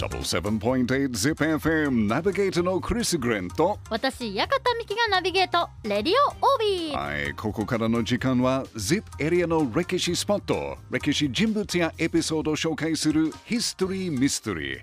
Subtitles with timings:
[0.00, 6.96] 77.8 ZipFM ナビゲートのクリス・グレンと私、館美希がナビゲート、レディオオービー。
[6.96, 14.80] はい、ここからの時間は ZIP エリアの歴史スポット歴史人物やエピソードを紹介するヒストリー・ミステリー、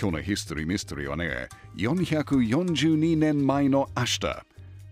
[0.00, 4.18] 今日のヒストリー・ミステリーはね442年前の明日。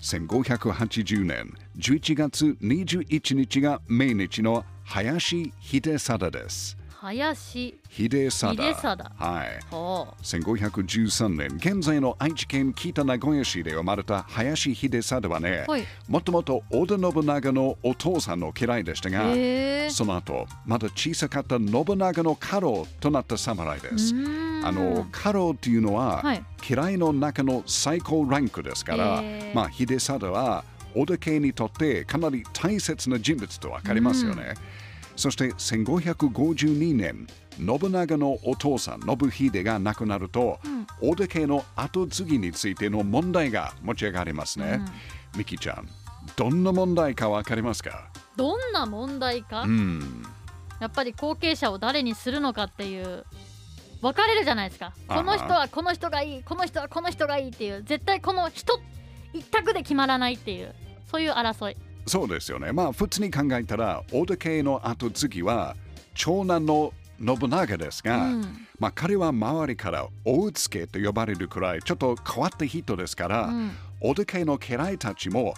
[0.00, 7.78] 1580年11月21日が命日の林秀貞です林。
[7.88, 9.60] 秀貞秀貞はい。
[9.70, 15.84] ほ1513年現在の愛知県北名古屋市で生まれた林秀貞はねはい。
[16.08, 19.12] もともと織田信長のお父さんの家来でしたう。
[19.12, 19.90] が。
[19.90, 24.14] その後まだ小さかった信長の家老となった侍です。
[24.62, 26.44] あの家老というのは、はい。
[26.60, 29.22] 家来の中の最高ランクですから、
[29.54, 30.64] まあ秀貞は
[30.94, 34.54] 織田家にとってかなり大切な人物とわかりますよね、
[35.16, 40.58] そして1552年信長のお父さん信秀が亡くなると、
[41.00, 44.80] 織田家の後継ぎについての問題が持ち上がりますね、
[45.36, 45.88] ミキちゃん
[46.36, 48.10] どんな問題かわかりますか？
[48.36, 50.22] どんな問題か、うん
[50.80, 53.24] やっぱり後継者を誰にするのかっていう。
[54.02, 54.94] 分かれるじゃないですか。
[55.08, 58.80] この人はこの人がいい、この人はこの人がいいっていう、絶対この人
[59.34, 60.74] 一択で決まらないっていう、
[61.10, 61.76] そういう争い。
[62.10, 62.72] そうですよね。
[62.72, 65.76] まあ普通に考えたら、織田家の後継ぎは
[66.14, 66.92] 長男の
[67.24, 75.54] 信長ですが、うんまあ彼は周りから大うつけと呼ばれるくらいちょっと変わった人ですから、うん織田家の家来たちも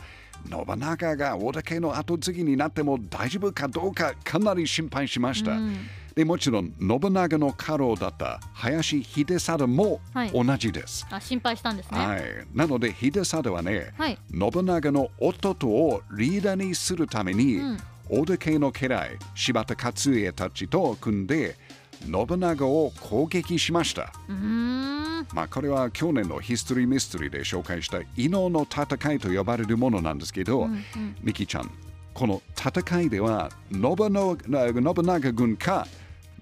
[0.50, 5.52] 信長が織田家の後継ぎになっても大丈夫かどうかかなり心配しました。
[5.52, 5.76] うん
[6.14, 11.06] でもちろん信長の家老だった林秀貞もはい同じです。
[11.10, 11.98] あ心配したんですね。
[11.98, 17.78] はい、なので秀貞はね、はい信長の弟をリーダーにするために、うん
[18.10, 21.56] 織田家の家来柴田勝家たちと組んで
[22.00, 24.12] 信長を攻撃しました。
[24.28, 25.26] うーん。
[25.32, 31.70] まあこれは去年のヒストリーミステリーで紹介した伊能の戦いと呼ばれるものなんですけど、うんうんミキちゃん
[32.12, 35.86] この戦いでは信の信長軍か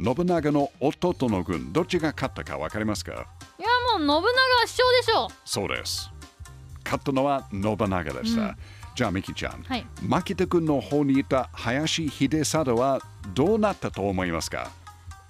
[0.02, 3.12] 信長の弟の軍どっちが勝ったか分かりますか？
[3.12, 3.68] いや
[3.98, 4.22] もう信長は
[4.66, 6.10] 主張でしょそうです。
[6.84, 8.42] 勝ったのは信長でした。
[8.42, 8.56] うん
[8.96, 13.00] じゃあミキちゃん、はい負けて君の方にいた林秀貞は
[13.34, 14.70] どうなったと思いますか？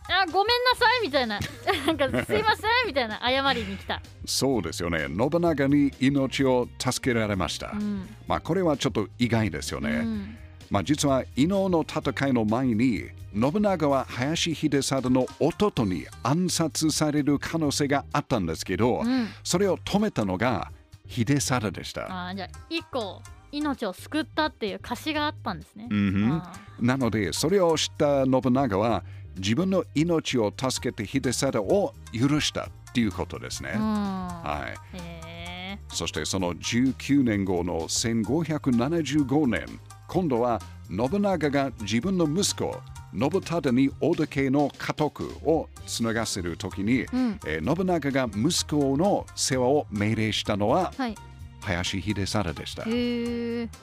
[0.09, 1.39] あごめんなさいみたいな
[1.87, 5.07] なんかすいませんみたいな謝りに来た、そうですよね。
[5.09, 7.73] 信長に命を助けられました。
[7.73, 9.91] うんまあこれはちょっと意外ですよね。
[9.91, 10.39] うん
[10.71, 19.29] まあ実は伊能の戦いの前に信長は林秀貞の弟に暗殺される可能性があったんですけど、うん。
[19.45, 20.73] それを止めたのが
[21.07, 22.29] 秀貞でした。
[22.29, 26.43] あじゃあ一個命を救ったっていう歌詞があったんですね、うん
[26.79, 29.03] なのでそれを知った信長は
[29.37, 33.73] 自分の命を助けて秀貞を許したっていうことですね。
[33.75, 33.83] うん。
[33.83, 39.67] はい、そしてその19年後の1575年
[40.09, 42.81] 今度は信長が自分の息子
[43.13, 47.41] 信忠に織田家の家督をつながせるときに、うん。
[47.47, 51.15] えー信長が息子の世話を命令したのははい。
[51.63, 52.85] 林秀貞でした。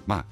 [0.07, 0.25] まあ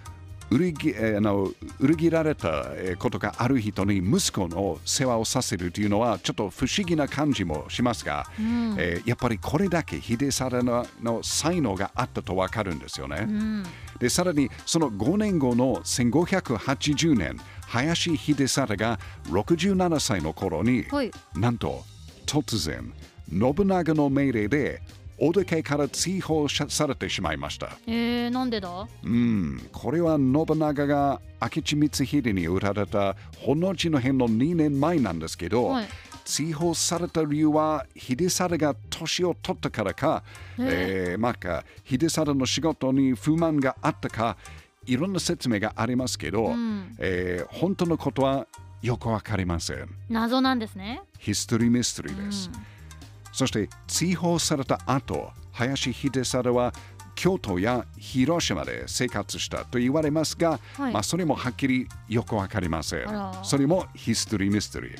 [0.51, 8.75] 裏切えーあの裏切られたえーことがある人に息子の世話をさせるというのはちょっと不思議な感じもしますが、うん。
[8.78, 13.25] えーやっぱりこれだけ秀貞のの才能があったとわかるんですよね。
[13.28, 13.63] うん。
[14.00, 17.38] でさらにその5年後の1580年
[17.68, 19.00] 林秀貞が
[19.30, 21.12] 67歳の頃に、はい。
[21.36, 21.84] なんと
[22.26, 22.94] 突然
[23.30, 24.81] 信長の命令で
[25.18, 27.78] 織田家から追放しされてしまいました。
[27.88, 28.88] えー、なんでだ？
[29.03, 35.88] うん、これは信長が明智光秀に売られた本能寺の変の2年前なんですけど、はい。
[36.26, 40.24] 追放された理由は秀貞が年を取ったからか、
[40.58, 44.36] えーまあか秀貞の仕事に不満があったか
[44.85, 48.47] いろんな説明がありますけど、うんえー本当のことは
[48.81, 49.88] よくわかりません。
[50.09, 52.49] 謎なんですねヒストリーミステリーです。
[53.32, 56.73] そして追放された後、林秀貞は
[57.16, 63.05] 京都や広島で生活したと言われますが、はいまあそれもはっきりよくわかりません。
[63.43, 64.97] それもヒストリーミステリー。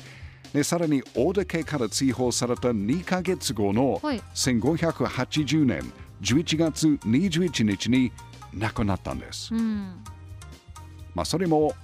[0.52, 5.92] でさらに大田家から追放された2ヶ月後のはい1580年
[6.22, 8.10] 11月21日に
[8.56, 9.54] 亡くなったんです。
[9.54, 10.02] うん
[11.14, 11.74] まあそれも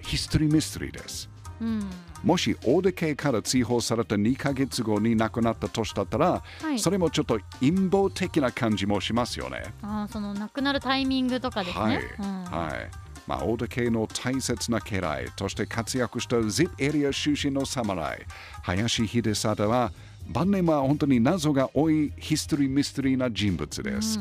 [0.00, 1.28] ヒストリーミステリーです。
[1.60, 1.90] うん
[2.22, 9.62] もし大手家から追放された2ヶ月後に亡くなった年だったら、はいそれもちょっと陰謀的な感じもしますよね。
[9.82, 13.10] あーその亡くなるタイミングとかですね、はい、うんはい。
[13.26, 18.26] まあ、大田家の大切な家来として活躍した ZIP エリア出身の侍、
[18.62, 19.92] 林秀貞は
[20.28, 24.18] 晩年は本当に謎が多いヒストリーミステリーな人物です。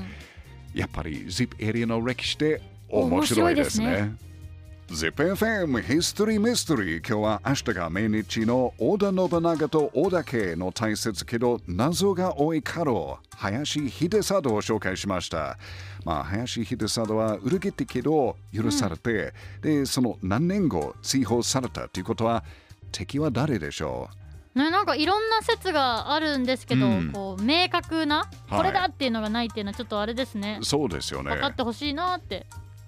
[0.80, 4.16] やっぱり ZIP エリアの歴史で面白いですね。
[4.88, 15.58] ZIPFM History Mystery 今日は明日が命日の織田信長と織田家の大切けど謎が多い家老林秀貞を紹介しました。
[16.06, 22.46] まあ、林秀貞は裏切ったけど許されて、でその何年後追放されたということは
[22.94, 24.10] 敵は誰でしょ
[24.64, 27.12] ね、なんかいろんな説があるんですけど、うん。
[27.12, 28.58] こう明確なはい。
[28.58, 30.60] これだっていうのがないっていうのはちょっとあれですね。
[30.62, 31.32] う、そうですよね。
[31.32, 32.46] 分かってほしいなって、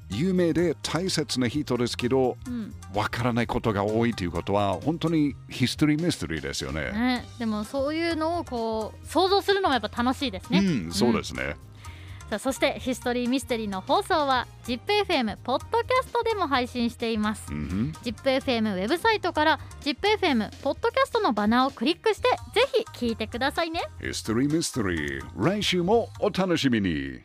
[0.09, 2.73] 有名で大切な人ですけどうん。
[2.93, 6.91] わからないことが多いということは本当にヒストリーミステリーですよね。
[6.91, 11.55] ね、でもそういうのをこう想像するのもやっぱ楽しいですね、うん、そうですね。
[12.31, 17.51] さあそしてヒストリーミステリーの放送は ZIPFM ポッドキャストでも配信しています。
[17.51, 22.61] うん ZIPFM ウェブサイトから ZIPFM ポッドキャストのバナーをクリックしてぜ
[22.95, 23.81] ひ聞いてくださいね。
[23.99, 27.19] ヒストリーミステリー来週もお楽しみに